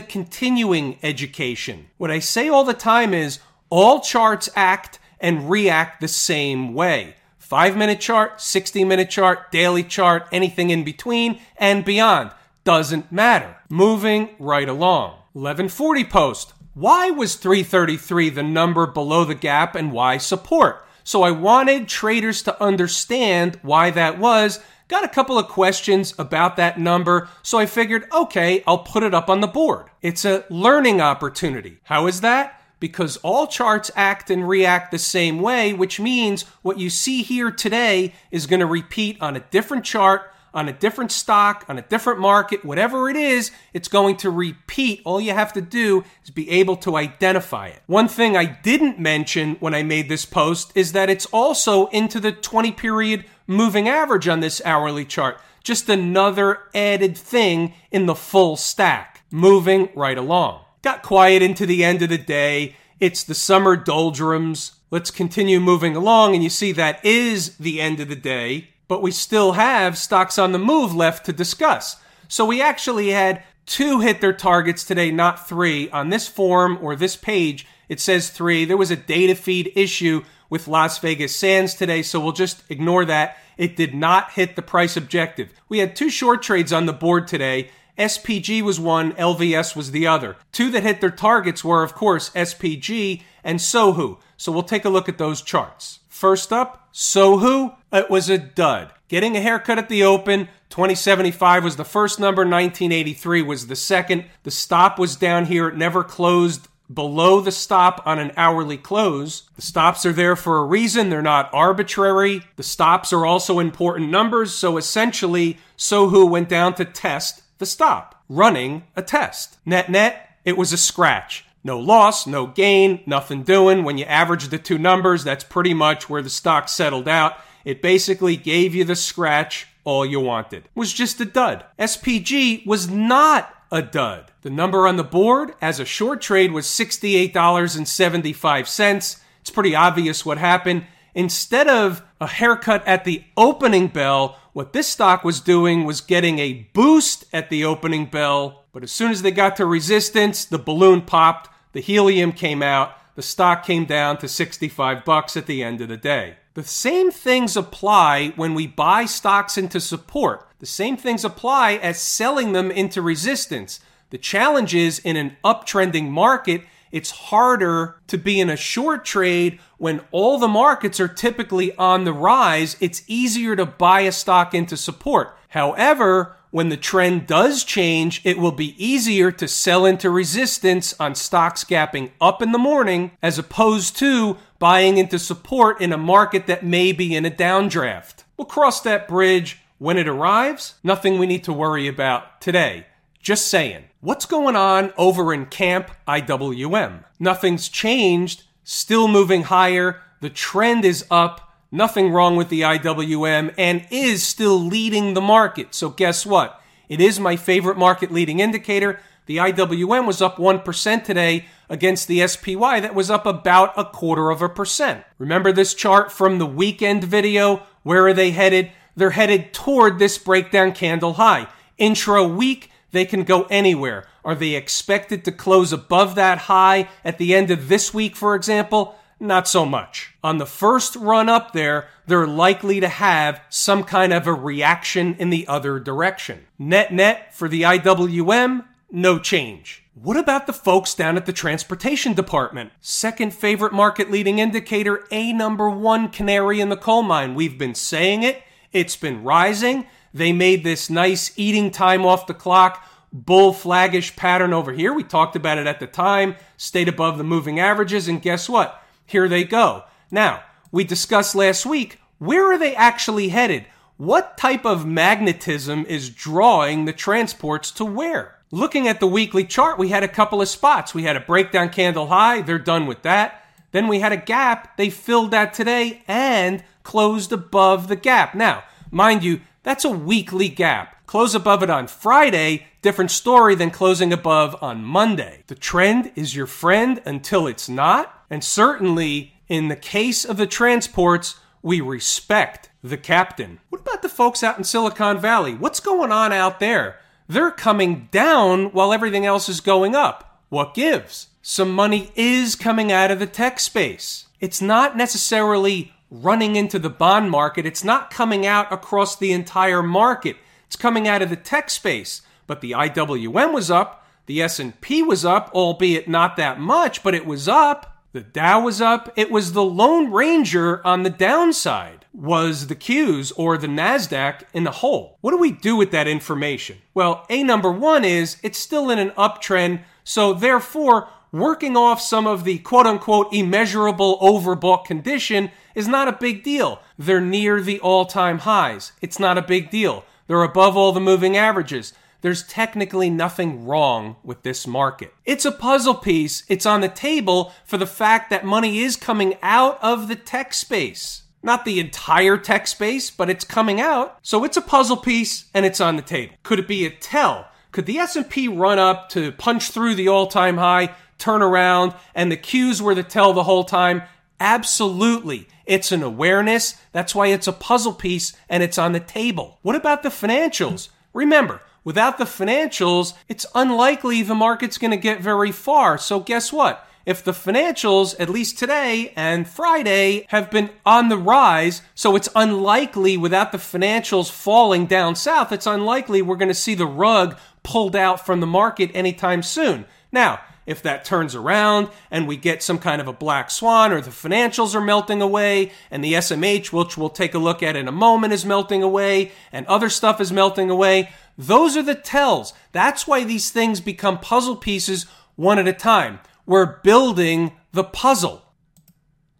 continuing 0.00 0.98
education. 1.02 1.86
What 1.96 2.10
I 2.10 2.18
say 2.18 2.48
all 2.48 2.64
the 2.64 2.74
time 2.74 3.14
is 3.14 3.38
all 3.70 4.00
charts 4.00 4.48
act 4.54 4.98
and 5.20 5.48
react 5.48 6.00
the 6.00 6.08
same 6.08 6.74
way. 6.74 7.16
Five 7.38 7.76
minute 7.76 8.00
chart, 8.00 8.40
60 8.40 8.84
minute 8.84 9.10
chart, 9.10 9.52
daily 9.52 9.84
chart, 9.84 10.26
anything 10.32 10.70
in 10.70 10.84
between 10.84 11.40
and 11.56 11.84
beyond. 11.84 12.32
Doesn't 12.64 13.12
matter. 13.12 13.56
Moving 13.68 14.30
right 14.38 14.68
along. 14.68 15.10
1140 15.32 16.04
post. 16.04 16.52
Why 16.74 17.10
was 17.10 17.34
333 17.36 18.30
the 18.30 18.42
number 18.42 18.86
below 18.86 19.24
the 19.24 19.34
gap 19.34 19.74
and 19.74 19.92
why 19.92 20.16
support? 20.16 20.86
So 21.04 21.22
I 21.22 21.30
wanted 21.30 21.88
traders 21.88 22.42
to 22.44 22.62
understand 22.62 23.58
why 23.62 23.90
that 23.90 24.18
was. 24.18 24.60
Got 24.92 25.04
a 25.04 25.08
couple 25.08 25.38
of 25.38 25.48
questions 25.48 26.12
about 26.18 26.56
that 26.56 26.78
number, 26.78 27.30
so 27.42 27.58
I 27.58 27.64
figured, 27.64 28.04
okay, 28.12 28.62
I'll 28.66 28.80
put 28.80 29.02
it 29.02 29.14
up 29.14 29.30
on 29.30 29.40
the 29.40 29.46
board. 29.46 29.86
It's 30.02 30.26
a 30.26 30.44
learning 30.50 31.00
opportunity. 31.00 31.78
How 31.84 32.08
is 32.08 32.20
that? 32.20 32.60
Because 32.78 33.16
all 33.22 33.46
charts 33.46 33.90
act 33.96 34.28
and 34.28 34.46
react 34.46 34.90
the 34.90 34.98
same 34.98 35.40
way, 35.40 35.72
which 35.72 35.98
means 35.98 36.42
what 36.60 36.78
you 36.78 36.90
see 36.90 37.22
here 37.22 37.50
today 37.50 38.12
is 38.30 38.46
going 38.46 38.60
to 38.60 38.66
repeat 38.66 39.16
on 39.22 39.34
a 39.34 39.40
different 39.40 39.86
chart 39.86 40.30
on 40.54 40.68
a 40.68 40.72
different 40.72 41.10
stock, 41.10 41.64
on 41.68 41.78
a 41.78 41.82
different 41.82 42.20
market, 42.20 42.64
whatever 42.64 43.08
it 43.08 43.16
is, 43.16 43.50
it's 43.72 43.88
going 43.88 44.16
to 44.18 44.30
repeat. 44.30 45.00
All 45.04 45.20
you 45.20 45.32
have 45.32 45.52
to 45.54 45.62
do 45.62 46.04
is 46.22 46.30
be 46.30 46.50
able 46.50 46.76
to 46.76 46.96
identify 46.96 47.68
it. 47.68 47.80
One 47.86 48.08
thing 48.08 48.36
I 48.36 48.44
didn't 48.44 48.98
mention 48.98 49.56
when 49.60 49.74
I 49.74 49.82
made 49.82 50.08
this 50.08 50.24
post 50.24 50.72
is 50.74 50.92
that 50.92 51.08
it's 51.08 51.26
also 51.26 51.86
into 51.86 52.20
the 52.20 52.32
20 52.32 52.72
period 52.72 53.24
moving 53.46 53.88
average 53.88 54.28
on 54.28 54.40
this 54.40 54.62
hourly 54.64 55.04
chart. 55.04 55.40
Just 55.62 55.88
another 55.88 56.60
added 56.74 57.16
thing 57.16 57.74
in 57.90 58.06
the 58.06 58.14
full 58.14 58.56
stack, 58.56 59.22
moving 59.30 59.88
right 59.94 60.18
along. 60.18 60.60
Got 60.82 61.02
quiet 61.02 61.42
into 61.42 61.66
the 61.66 61.84
end 61.84 62.02
of 62.02 62.08
the 62.08 62.18
day. 62.18 62.76
It's 62.98 63.22
the 63.22 63.34
summer 63.34 63.76
doldrums. 63.76 64.72
Let's 64.90 65.10
continue 65.10 65.60
moving 65.60 65.94
along, 65.94 66.34
and 66.34 66.42
you 66.42 66.50
see 66.50 66.72
that 66.72 67.04
is 67.04 67.56
the 67.56 67.80
end 67.80 68.00
of 68.00 68.08
the 68.08 68.16
day 68.16 68.68
but 68.92 69.00
we 69.00 69.10
still 69.10 69.52
have 69.52 69.96
stocks 69.96 70.38
on 70.38 70.52
the 70.52 70.58
move 70.58 70.94
left 70.94 71.24
to 71.24 71.32
discuss. 71.32 71.96
So 72.28 72.44
we 72.44 72.60
actually 72.60 73.08
had 73.08 73.42
two 73.64 74.00
hit 74.00 74.20
their 74.20 74.34
targets 74.34 74.84
today, 74.84 75.10
not 75.10 75.48
three. 75.48 75.88
On 75.88 76.10
this 76.10 76.28
form 76.28 76.76
or 76.82 76.94
this 76.94 77.16
page, 77.16 77.66
it 77.88 78.00
says 78.00 78.28
three. 78.28 78.66
There 78.66 78.76
was 78.76 78.90
a 78.90 78.96
data 78.96 79.34
feed 79.34 79.72
issue 79.74 80.24
with 80.52 80.68
Las 80.68 80.98
Vegas 80.98 81.34
Sands 81.34 81.72
today, 81.72 82.02
so 82.02 82.20
we'll 82.20 82.32
just 82.32 82.62
ignore 82.68 83.06
that. 83.06 83.38
It 83.56 83.74
did 83.74 83.94
not 83.94 84.32
hit 84.32 84.54
the 84.54 84.60
price 84.60 84.98
objective. 84.98 85.50
We 85.70 85.78
had 85.78 85.96
two 85.96 86.10
short 86.10 86.42
trades 86.42 86.74
on 86.74 86.84
the 86.84 86.92
board 86.92 87.26
today. 87.26 87.70
SPG 87.96 88.60
was 88.60 88.78
one, 88.78 89.14
LVS 89.14 89.74
was 89.74 89.92
the 89.92 90.06
other. 90.06 90.36
Two 90.52 90.70
that 90.72 90.82
hit 90.82 91.00
their 91.00 91.10
targets 91.10 91.64
were, 91.64 91.82
of 91.82 91.94
course, 91.94 92.28
SPG 92.34 93.22
and 93.42 93.60
Sohu. 93.60 94.18
So 94.36 94.52
we'll 94.52 94.62
take 94.62 94.84
a 94.84 94.90
look 94.90 95.08
at 95.08 95.16
those 95.16 95.40
charts. 95.40 96.00
First 96.06 96.52
up, 96.52 96.86
Sohu, 96.92 97.74
it 97.90 98.10
was 98.10 98.28
a 98.28 98.36
dud. 98.36 98.92
Getting 99.08 99.34
a 99.38 99.40
haircut 99.40 99.78
at 99.78 99.88
the 99.88 100.02
open, 100.02 100.48
2075 100.68 101.64
was 101.64 101.76
the 101.76 101.84
first 101.84 102.20
number, 102.20 102.42
1983 102.42 103.40
was 103.40 103.68
the 103.68 103.76
second. 103.76 104.26
The 104.42 104.50
stop 104.50 104.98
was 104.98 105.16
down 105.16 105.46
here, 105.46 105.68
it 105.68 105.76
never 105.78 106.04
closed 106.04 106.68
below 106.92 107.40
the 107.40 107.52
stop 107.52 108.02
on 108.06 108.18
an 108.18 108.32
hourly 108.36 108.76
close. 108.76 109.48
The 109.56 109.62
stops 109.62 110.04
are 110.04 110.12
there 110.12 110.36
for 110.36 110.58
a 110.58 110.64
reason, 110.64 111.10
they're 111.10 111.22
not 111.22 111.50
arbitrary. 111.52 112.42
The 112.56 112.62
stops 112.62 113.12
are 113.12 113.26
also 113.26 113.58
important 113.58 114.10
numbers, 114.10 114.52
so 114.52 114.76
essentially, 114.76 115.58
Sohu 115.76 116.28
went 116.28 116.48
down 116.48 116.74
to 116.74 116.84
test 116.84 117.42
the 117.58 117.66
stop, 117.66 118.22
running 118.28 118.84
a 118.96 119.02
test. 119.02 119.58
Net 119.64 119.90
net, 119.90 120.36
it 120.44 120.56
was 120.56 120.72
a 120.72 120.78
scratch. 120.78 121.44
No 121.64 121.78
loss, 121.78 122.26
no 122.26 122.46
gain, 122.46 123.00
nothing 123.06 123.44
doing. 123.44 123.84
When 123.84 123.96
you 123.98 124.04
average 124.06 124.48
the 124.48 124.58
two 124.58 124.78
numbers, 124.78 125.22
that's 125.22 125.44
pretty 125.44 125.74
much 125.74 126.10
where 126.10 126.22
the 126.22 126.30
stock 126.30 126.68
settled 126.68 127.06
out. 127.06 127.36
It 127.64 127.80
basically 127.80 128.36
gave 128.36 128.74
you 128.74 128.84
the 128.84 128.96
scratch 128.96 129.68
all 129.84 130.04
you 130.04 130.20
wanted. 130.20 130.64
It 130.64 130.70
was 130.74 130.92
just 130.92 131.20
a 131.20 131.24
dud. 131.24 131.64
SPG 131.78 132.66
was 132.66 132.88
not 132.88 133.54
a 133.72 133.82
dud. 133.82 134.30
The 134.42 134.50
number 134.50 134.86
on 134.86 134.94
the 134.96 135.02
board 135.02 135.54
as 135.60 135.80
a 135.80 135.84
short 135.84 136.20
trade 136.20 136.52
was 136.52 136.66
$68.75. 136.66 139.20
It's 139.40 139.50
pretty 139.50 139.74
obvious 139.74 140.24
what 140.24 140.38
happened. 140.38 140.86
Instead 141.14 141.66
of 141.66 142.04
a 142.20 142.28
haircut 142.28 142.86
at 142.86 143.04
the 143.04 143.24
opening 143.36 143.88
bell, 143.88 144.38
what 144.52 144.72
this 144.72 144.86
stock 144.86 145.24
was 145.24 145.40
doing 145.40 145.82
was 145.84 146.00
getting 146.00 146.38
a 146.38 146.68
boost 146.74 147.24
at 147.32 147.50
the 147.50 147.64
opening 147.64 148.06
bell. 148.06 148.62
But 148.72 148.84
as 148.84 148.92
soon 148.92 149.10
as 149.10 149.22
they 149.22 149.32
got 149.32 149.56
to 149.56 149.66
resistance, 149.66 150.44
the 150.44 150.58
balloon 150.58 151.02
popped 151.02 151.48
the 151.72 151.80
helium 151.80 152.32
came 152.32 152.62
out, 152.62 152.96
the 153.14 153.22
stock 153.22 153.64
came 153.64 153.86
down 153.86 154.18
to 154.18 154.28
65 154.28 155.04
bucks 155.04 155.36
at 155.36 155.46
the 155.46 155.62
end 155.62 155.80
of 155.80 155.88
the 155.88 155.96
day. 155.96 156.36
The 156.54 156.62
same 156.62 157.10
things 157.10 157.56
apply 157.56 158.32
when 158.36 158.54
we 158.54 158.66
buy 158.66 159.06
stocks 159.06 159.56
into 159.56 159.80
support. 159.80 160.46
The 160.62 160.66
same 160.66 160.96
things 160.96 161.24
apply 161.24 161.72
as 161.72 162.00
selling 162.00 162.52
them 162.52 162.70
into 162.70 163.02
resistance. 163.02 163.80
The 164.10 164.16
challenge 164.16 164.76
is 164.76 165.00
in 165.00 165.16
an 165.16 165.36
uptrending 165.44 166.08
market, 166.08 166.62
it's 166.92 167.10
harder 167.10 167.96
to 168.06 168.16
be 168.16 168.38
in 168.38 168.48
a 168.48 168.54
short 168.56 169.04
trade 169.04 169.58
when 169.78 170.02
all 170.12 170.38
the 170.38 170.46
markets 170.46 171.00
are 171.00 171.08
typically 171.08 171.74
on 171.74 172.04
the 172.04 172.12
rise. 172.12 172.76
It's 172.78 173.02
easier 173.08 173.56
to 173.56 173.66
buy 173.66 174.02
a 174.02 174.12
stock 174.12 174.54
into 174.54 174.76
support. 174.76 175.36
However, 175.48 176.36
when 176.52 176.68
the 176.68 176.76
trend 176.76 177.26
does 177.26 177.64
change, 177.64 178.20
it 178.22 178.38
will 178.38 178.52
be 178.52 178.76
easier 178.78 179.32
to 179.32 179.48
sell 179.48 179.84
into 179.84 180.10
resistance 180.10 180.94
on 181.00 181.16
stocks 181.16 181.64
gapping 181.64 182.12
up 182.20 182.40
in 182.40 182.52
the 182.52 182.58
morning 182.58 183.10
as 183.20 183.36
opposed 183.36 183.96
to 183.96 184.36
buying 184.60 184.96
into 184.96 185.18
support 185.18 185.80
in 185.80 185.92
a 185.92 185.98
market 185.98 186.46
that 186.46 186.64
may 186.64 186.92
be 186.92 187.16
in 187.16 187.26
a 187.26 187.32
downdraft. 187.32 188.22
We'll 188.36 188.46
cross 188.46 188.80
that 188.82 189.08
bridge 189.08 189.61
when 189.82 189.98
it 189.98 190.06
arrives. 190.06 190.74
Nothing 190.84 191.18
we 191.18 191.26
need 191.26 191.42
to 191.42 191.52
worry 191.52 191.88
about 191.88 192.40
today. 192.40 192.86
Just 193.20 193.48
saying. 193.48 193.86
What's 194.00 194.26
going 194.26 194.54
on 194.54 194.92
over 194.96 195.34
in 195.34 195.46
Camp 195.46 195.90
IWM? 196.06 197.02
Nothing's 197.18 197.68
changed, 197.68 198.44
still 198.62 199.08
moving 199.08 199.42
higher. 199.42 200.00
The 200.20 200.30
trend 200.30 200.84
is 200.84 201.04
up 201.10 201.52
nothing 201.72 202.12
wrong 202.12 202.36
with 202.36 202.48
the 202.48 202.60
IWM, 202.60 203.54
and 203.58 203.86
is 203.90 204.22
still 204.22 204.60
leading 204.60 205.14
the 205.14 205.20
market. 205.20 205.74
So, 205.74 205.88
guess 205.88 206.24
what? 206.24 206.60
It 206.88 207.00
is 207.00 207.18
my 207.18 207.34
favorite 207.34 207.78
market 207.78 208.12
leading 208.12 208.38
indicator. 208.38 209.00
The 209.26 209.38
IWM 209.38 210.06
was 210.06 210.20
up 210.20 210.36
1% 210.36 211.04
today 211.04 211.46
against 211.68 212.06
the 212.06 212.26
SPY 212.26 212.80
that 212.80 212.94
was 212.94 213.10
up 213.10 213.24
about 213.24 213.72
a 213.76 213.84
quarter 213.84 214.30
of 214.30 214.42
a 214.42 214.48
percent. 214.48 215.04
Remember 215.18 215.50
this 215.50 215.74
chart 215.74 216.12
from 216.12 216.38
the 216.38 216.46
weekend 216.46 217.02
video? 217.02 217.62
Where 217.82 218.06
are 218.06 218.12
they 218.14 218.32
headed? 218.32 218.70
They're 218.96 219.10
headed 219.10 219.52
toward 219.52 219.98
this 219.98 220.18
breakdown 220.18 220.72
candle 220.72 221.14
high. 221.14 221.48
Intraweek, 221.78 222.68
they 222.90 223.04
can 223.04 223.24
go 223.24 223.44
anywhere. 223.44 224.06
Are 224.24 224.34
they 224.34 224.54
expected 224.54 225.24
to 225.24 225.32
close 225.32 225.72
above 225.72 226.14
that 226.14 226.38
high 226.38 226.88
at 227.04 227.18
the 227.18 227.34
end 227.34 227.50
of 227.50 227.68
this 227.68 227.92
week, 227.92 228.14
for 228.14 228.34
example? 228.34 228.96
Not 229.18 229.46
so 229.46 229.64
much. 229.64 230.14
On 230.24 230.38
the 230.38 230.46
first 230.46 230.96
run 230.96 231.28
up 231.28 231.52
there, 231.52 231.88
they're 232.06 232.26
likely 232.26 232.80
to 232.80 232.88
have 232.88 233.40
some 233.48 233.84
kind 233.84 234.12
of 234.12 234.26
a 234.26 234.32
reaction 234.32 235.14
in 235.18 235.30
the 235.30 235.46
other 235.46 235.78
direction. 235.78 236.46
Net 236.58 236.92
net 236.92 237.34
for 237.34 237.48
the 237.48 237.62
IWM, 237.62 238.64
no 238.90 239.18
change. 239.18 239.84
What 239.94 240.16
about 240.16 240.46
the 240.46 240.52
folks 240.52 240.94
down 240.94 241.16
at 241.16 241.26
the 241.26 241.32
transportation 241.32 242.14
department? 242.14 242.72
Second 242.80 243.32
favorite 243.32 243.72
market 243.72 244.10
leading 244.10 244.38
indicator, 244.38 245.04
a 245.10 245.32
number 245.32 245.70
one 245.70 246.08
canary 246.08 246.60
in 246.60 246.68
the 246.68 246.76
coal 246.76 247.02
mine. 247.02 247.34
We've 247.34 247.58
been 247.58 247.74
saying 247.74 248.22
it, 248.22 248.42
it's 248.72 248.96
been 248.96 249.22
rising. 249.22 249.86
They 250.14 250.32
made 250.32 250.64
this 250.64 250.90
nice 250.90 251.32
eating 251.36 251.70
time 251.70 252.04
off 252.04 252.26
the 252.26 252.34
clock 252.34 252.88
bull 253.12 253.52
flaggish 253.52 254.16
pattern 254.16 254.54
over 254.54 254.72
here. 254.72 254.92
We 254.92 255.04
talked 255.04 255.36
about 255.36 255.58
it 255.58 255.66
at 255.66 255.80
the 255.80 255.86
time, 255.86 256.36
stayed 256.56 256.88
above 256.88 257.18
the 257.18 257.24
moving 257.24 257.60
averages, 257.60 258.08
and 258.08 258.22
guess 258.22 258.48
what? 258.48 258.82
here 259.12 259.28
they 259.28 259.44
go. 259.44 259.84
Now, 260.10 260.42
we 260.72 260.84
discussed 260.84 261.34
last 261.34 261.66
week 261.66 262.00
where 262.18 262.52
are 262.52 262.58
they 262.58 262.74
actually 262.74 263.28
headed? 263.28 263.66
What 263.96 264.38
type 264.38 264.64
of 264.64 264.86
magnetism 264.86 265.86
is 265.86 266.10
drawing 266.10 266.84
the 266.84 266.92
transports 266.92 267.70
to 267.72 267.84
where? 267.84 268.38
Looking 268.50 268.88
at 268.88 269.00
the 269.00 269.06
weekly 269.06 269.44
chart, 269.44 269.78
we 269.78 269.88
had 269.88 270.02
a 270.02 270.08
couple 270.08 270.40
of 270.40 270.48
spots. 270.48 270.94
We 270.94 271.04
had 271.04 271.16
a 271.16 271.20
breakdown 271.20 271.68
candle 271.70 272.08
high, 272.08 272.42
they're 272.42 272.58
done 272.58 272.86
with 272.86 273.02
that. 273.02 273.44
Then 273.70 273.88
we 273.88 274.00
had 274.00 274.12
a 274.12 274.18
gap. 274.18 274.76
They 274.76 274.90
filled 274.90 275.30
that 275.30 275.54
today 275.54 276.02
and 276.06 276.62
closed 276.82 277.32
above 277.32 277.88
the 277.88 277.96
gap. 277.96 278.34
Now, 278.34 278.64
mind 278.90 279.24
you, 279.24 279.40
that's 279.62 279.84
a 279.84 279.90
weekly 279.90 280.48
gap. 280.48 281.06
Close 281.06 281.34
above 281.34 281.62
it 281.62 281.70
on 281.70 281.86
Friday, 281.86 282.66
different 282.80 283.10
story 283.10 283.54
than 283.54 283.70
closing 283.70 284.12
above 284.12 284.56
on 284.62 284.82
Monday. 284.84 285.44
The 285.46 285.54
trend 285.54 286.10
is 286.16 286.34
your 286.34 286.46
friend 286.46 287.02
until 287.04 287.46
it's 287.46 287.68
not. 287.68 288.24
And 288.30 288.42
certainly, 288.42 289.34
in 289.48 289.68
the 289.68 289.76
case 289.76 290.24
of 290.24 290.36
the 290.38 290.46
transports, 290.46 291.38
we 291.62 291.80
respect 291.80 292.70
the 292.82 292.96
captain. 292.96 293.60
What 293.68 293.82
about 293.82 294.02
the 294.02 294.08
folks 294.08 294.42
out 294.42 294.58
in 294.58 294.64
Silicon 294.64 295.20
Valley? 295.20 295.54
What's 295.54 295.80
going 295.80 296.10
on 296.10 296.32
out 296.32 296.58
there? 296.60 296.98
They're 297.28 297.50
coming 297.50 298.08
down 298.10 298.72
while 298.72 298.92
everything 298.92 299.26
else 299.26 299.48
is 299.48 299.60
going 299.60 299.94
up. 299.94 300.40
What 300.48 300.74
gives? 300.74 301.28
Some 301.40 301.74
money 301.74 302.10
is 302.14 302.56
coming 302.56 302.90
out 302.90 303.10
of 303.10 303.18
the 303.18 303.26
tech 303.26 303.60
space. 303.60 304.26
It's 304.40 304.60
not 304.60 304.96
necessarily 304.96 305.92
running 306.12 306.56
into 306.56 306.78
the 306.78 306.90
bond 306.90 307.30
market. 307.30 307.64
It's 307.64 307.82
not 307.82 308.10
coming 308.10 308.44
out 308.44 308.70
across 308.70 309.16
the 309.16 309.32
entire 309.32 309.82
market. 309.82 310.36
It's 310.66 310.76
coming 310.76 311.08
out 311.08 311.22
of 311.22 311.30
the 311.30 311.36
tech 311.36 311.70
space. 311.70 312.20
But 312.46 312.60
the 312.60 312.72
IWM 312.72 313.54
was 313.54 313.70
up, 313.70 314.06
the 314.26 314.42
S&P 314.42 315.02
was 315.02 315.24
up, 315.24 315.50
albeit 315.54 316.08
not 316.08 316.36
that 316.36 316.60
much, 316.60 317.02
but 317.02 317.14
it 317.14 317.24
was 317.24 317.48
up. 317.48 317.96
The 318.12 318.20
Dow 318.20 318.60
was 318.60 318.82
up. 318.82 319.10
It 319.16 319.30
was 319.30 319.52
the 319.52 319.64
Lone 319.64 320.12
Ranger 320.12 320.86
on 320.86 321.02
the 321.02 321.10
downside 321.10 322.04
was 322.12 322.66
the 322.66 322.76
Qs 322.76 323.32
or 323.36 323.56
the 323.56 323.68
Nasdaq 323.68 324.42
in 324.52 324.64
the 324.64 324.70
hole. 324.70 325.16
What 325.22 325.30
do 325.30 325.38
we 325.38 325.50
do 325.50 325.76
with 325.76 325.92
that 325.92 326.06
information? 326.06 326.76
Well, 326.92 327.24
A 327.30 327.42
number 327.42 327.72
1 327.72 328.04
is 328.04 328.36
it's 328.42 328.58
still 328.58 328.90
in 328.90 328.98
an 328.98 329.12
uptrend, 329.12 329.82
so 330.04 330.34
therefore 330.34 331.08
working 331.32 331.74
off 331.74 332.02
some 332.02 332.26
of 332.26 332.44
the 332.44 332.58
quote 332.58 332.86
unquote 332.86 333.32
immeasurable 333.32 334.18
overbought 334.18 334.84
condition 334.84 335.50
is 335.74 335.88
not 335.88 336.08
a 336.08 336.12
big 336.12 336.42
deal. 336.42 336.80
They're 336.98 337.20
near 337.20 337.60
the 337.60 337.80
all 337.80 338.06
time 338.06 338.38
highs. 338.38 338.92
It's 339.00 339.18
not 339.18 339.38
a 339.38 339.42
big 339.42 339.70
deal. 339.70 340.04
They're 340.26 340.42
above 340.42 340.76
all 340.76 340.92
the 340.92 341.00
moving 341.00 341.36
averages. 341.36 341.92
There's 342.22 342.46
technically 342.46 343.10
nothing 343.10 343.66
wrong 343.66 344.16
with 344.22 344.42
this 344.42 344.66
market. 344.66 345.12
It's 345.24 345.44
a 345.44 345.50
puzzle 345.50 345.96
piece. 345.96 346.44
It's 346.48 346.66
on 346.66 346.80
the 346.80 346.88
table 346.88 347.52
for 347.64 347.76
the 347.76 347.86
fact 347.86 348.30
that 348.30 348.44
money 348.44 348.78
is 348.78 348.94
coming 348.94 349.36
out 349.42 349.82
of 349.82 350.06
the 350.06 350.14
tech 350.14 350.54
space. 350.54 351.22
Not 351.42 351.64
the 351.64 351.80
entire 351.80 352.38
tech 352.38 352.68
space, 352.68 353.10
but 353.10 353.28
it's 353.28 353.44
coming 353.44 353.80
out. 353.80 354.18
So 354.22 354.44
it's 354.44 354.56
a 354.56 354.62
puzzle 354.62 354.96
piece 354.96 355.46
and 355.52 355.66
it's 355.66 355.80
on 355.80 355.96
the 355.96 356.02
table. 356.02 356.34
Could 356.44 356.60
it 356.60 356.68
be 356.68 356.86
a 356.86 356.90
tell? 356.90 357.48
Could 357.72 357.86
the 357.86 357.98
S&P 357.98 358.46
run 358.46 358.78
up 358.78 359.08
to 359.10 359.32
punch 359.32 359.70
through 359.70 359.96
the 359.96 360.06
all-time 360.06 360.58
high, 360.58 360.94
turn 361.18 361.42
around, 361.42 361.94
and 362.14 362.30
the 362.30 362.36
Qs 362.36 362.80
were 362.80 362.94
the 362.94 363.02
tell 363.02 363.32
the 363.32 363.42
whole 363.42 363.64
time? 363.64 364.02
Absolutely. 364.38 365.48
It's 365.66 365.92
an 365.92 366.02
awareness. 366.02 366.76
That's 366.92 367.14
why 367.14 367.28
it's 367.28 367.46
a 367.46 367.52
puzzle 367.52 367.94
piece 367.94 368.34
and 368.48 368.62
it's 368.62 368.78
on 368.78 368.92
the 368.92 369.00
table. 369.00 369.58
What 369.62 369.76
about 369.76 370.02
the 370.02 370.08
financials? 370.08 370.88
Remember, 371.12 371.60
without 371.84 372.18
the 372.18 372.24
financials, 372.24 373.14
it's 373.28 373.46
unlikely 373.54 374.22
the 374.22 374.34
market's 374.34 374.78
going 374.78 374.90
to 374.90 374.96
get 374.96 375.20
very 375.20 375.52
far. 375.52 375.98
So 375.98 376.20
guess 376.20 376.52
what? 376.52 376.86
If 377.04 377.24
the 377.24 377.32
financials, 377.32 378.14
at 378.20 378.28
least 378.28 378.58
today 378.58 379.12
and 379.16 379.48
Friday, 379.48 380.26
have 380.28 380.50
been 380.50 380.70
on 380.86 381.08
the 381.08 381.18
rise, 381.18 381.82
so 381.96 382.14
it's 382.14 382.28
unlikely 382.36 383.16
without 383.16 383.50
the 383.50 383.58
financials 383.58 384.30
falling 384.30 384.86
down 384.86 385.16
south, 385.16 385.50
it's 385.50 385.66
unlikely 385.66 386.22
we're 386.22 386.36
going 386.36 386.46
to 386.46 386.54
see 386.54 386.76
the 386.76 386.86
rug 386.86 387.36
pulled 387.64 387.96
out 387.96 388.24
from 388.24 388.38
the 388.38 388.46
market 388.46 388.90
anytime 388.94 389.42
soon. 389.42 389.84
Now, 390.12 390.40
if 390.66 390.82
that 390.82 391.04
turns 391.04 391.34
around 391.34 391.88
and 392.10 392.28
we 392.28 392.36
get 392.36 392.62
some 392.62 392.78
kind 392.78 393.00
of 393.00 393.08
a 393.08 393.12
black 393.12 393.50
swan 393.50 393.92
or 393.92 394.00
the 394.00 394.10
financials 394.10 394.74
are 394.74 394.80
melting 394.80 395.20
away 395.20 395.72
and 395.90 396.02
the 396.04 396.14
SMH, 396.14 396.72
which 396.72 396.96
we'll 396.96 397.10
take 397.10 397.34
a 397.34 397.38
look 397.38 397.62
at 397.62 397.76
in 397.76 397.88
a 397.88 397.92
moment, 397.92 398.32
is 398.32 398.44
melting 398.44 398.82
away 398.82 399.32
and 399.50 399.66
other 399.66 399.88
stuff 399.88 400.20
is 400.20 400.32
melting 400.32 400.70
away, 400.70 401.10
those 401.36 401.76
are 401.76 401.82
the 401.82 401.94
tells. 401.94 402.52
That's 402.72 403.06
why 403.06 403.24
these 403.24 403.50
things 403.50 403.80
become 403.80 404.18
puzzle 404.18 404.56
pieces 404.56 405.06
one 405.36 405.58
at 405.58 405.68
a 405.68 405.72
time. 405.72 406.20
We're 406.46 406.80
building 406.80 407.52
the 407.72 407.84
puzzle. 407.84 408.42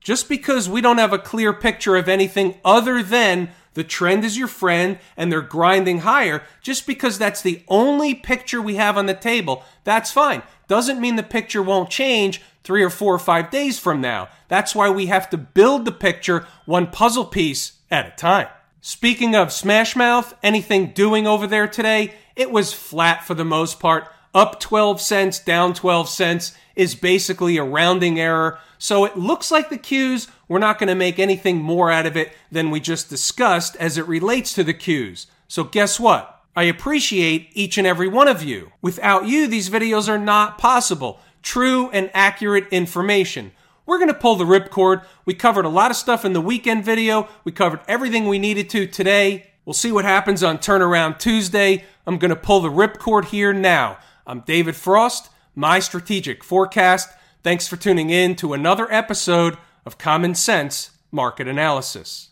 Just 0.01 0.29
because 0.29 0.69
we 0.69 0.81
don't 0.81 0.99
have 0.99 1.13
a 1.13 1.19
clear 1.19 1.53
picture 1.53 1.97
of 1.97 2.09
anything 2.09 2.57
other 2.65 3.03
than 3.03 3.51
the 3.75 3.85
trend 3.85 4.25
is 4.25 4.39
your 4.39 4.49
friend 4.49 4.99
and 5.17 5.31
they're 5.31 5.41
grinding 5.41 6.01
higher, 6.01 6.43
just 6.61 6.87
because 6.87 7.19
that's 7.19 7.43
the 7.43 7.63
only 7.69 8.15
picture 8.15 8.61
we 8.61 8.77
have 8.77 8.99
on 8.99 9.07
the 9.07 9.15
table, 9.15 9.65
that's 9.85 10.11
fine 10.11 10.43
doesn't 10.73 11.03
mean 11.03 11.17
the 11.17 11.23
picture 11.23 11.63
won't 11.63 11.91
change 11.91 12.41
three 12.65 12.83
or 12.83 12.89
four 12.89 13.15
or 13.15 13.19
five 13.19 13.51
days 13.51 13.79
from 13.79 14.01
now. 14.01 14.27
That's 14.49 14.75
why 14.75 14.89
we 14.89 15.05
have 15.05 15.29
to 15.29 15.37
build 15.37 15.85
the 15.85 15.93
picture 15.93 16.47
one 16.65 16.87
puzzle 16.87 17.27
piece 17.27 17.73
at 17.91 18.07
a 18.07 18.17
time. 18.17 18.49
Speaking 18.81 19.35
of 19.35 19.49
Smashmouth, 19.49 20.33
anything 20.43 20.93
doing 20.93 21.27
over 21.27 21.47
there 21.47 21.69
today? 21.69 22.15
It 22.37 22.51
was 22.51 22.73
flat 22.73 23.23
for 23.23 23.35
the 23.35 23.45
most 23.45 23.81
part. 23.81 24.09
Up 24.35 24.61
12 24.61 24.99
cents, 24.99 25.39
down 25.39 25.75
12 25.75 26.09
cents 26.09 26.57
is 26.75 26.95
basically 26.95 27.59
a 27.59 27.65
rounding 27.65 28.19
error. 28.19 28.59
So 28.83 29.05
it 29.05 29.17
looks 29.17 29.53
like 29.53 29.71
the 29.71 29.79
Qs, 29.79 30.29
we're 30.49 30.59
not 30.59 30.81
going 30.81 30.89
to 30.89 30.97
make 30.97 31.21
anything 31.21 31.63
more 31.63 31.89
out 31.89 32.05
of 32.05 32.17
it 32.17 32.33
than 32.51 32.73
we 32.73 32.81
just 32.81 33.09
discussed 33.09 33.77
as 33.77 33.97
it 33.97 34.09
relates 34.09 34.53
to 34.55 34.65
the 34.65 34.75
Qs. 34.75 35.27
So 35.47 35.63
guess 35.63 36.01
what? 36.01 36.43
I 36.57 36.65
appreciate 36.65 37.51
each 37.53 37.79
and 37.79 37.87
every 37.87 38.09
one 38.09 38.27
of 38.27 38.43
you. 38.43 38.73
Without 38.83 39.27
you, 39.27 39.47
these 39.47 39.71
videos 39.71 40.09
are 40.09 40.19
not 40.19 40.59
possible. 40.59 41.21
True 41.45 41.91
and 41.91 42.11
accurate 42.13 42.67
information. 42.73 43.53
We're 43.87 43.99
going 43.99 44.09
to 44.09 44.15
pull 44.15 44.35
the 44.35 44.45
ripcord. 44.45 45.05
We 45.25 45.35
covered 45.35 45.65
a 45.65 45.69
lot 45.69 45.93
of 45.93 45.97
stuff 45.97 46.25
in 46.25 46.33
the 46.33 46.41
weekend 46.41 46.85
video. 46.85 47.29
We 47.45 47.53
covered 47.53 47.83
everything 47.87 48.27
we 48.27 48.41
needed 48.41 48.69
to 48.71 48.89
today. 48.89 49.53
We'll 49.65 49.75
see 49.75 49.93
what 49.93 50.05
happens 50.05 50.43
on 50.43 50.59
Turnaround 50.59 51.21
Tuesday. 51.21 51.85
I'm 52.05 52.19
going 52.19 52.31
to 52.31 52.37
pull 52.37 52.59
the 52.59 52.69
ripcord 52.69 53.27
here 53.27 53.53
now. 53.53 53.99
I'm 54.27 54.41
David 54.41 54.75
Frost, 54.75 55.31
my 55.55 55.79
strategic 55.79 56.43
forecast. 56.43 57.11
Thanks 57.45 57.67
for 57.67 57.77
tuning 57.77 58.11
in 58.11 58.37
to 58.37 58.53
another 58.53 58.87
episode 58.93 59.59
of 59.85 59.99
Common 59.99 60.37
Sense 60.37 60.93
Market 61.11 61.49
Analysis. 61.49 62.29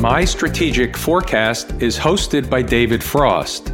My 0.00 0.24
Strategic 0.24 0.96
Forecast 0.96 1.70
is 1.80 1.96
hosted 1.96 2.50
by 2.50 2.60
David 2.60 3.04
Frost. 3.04 3.73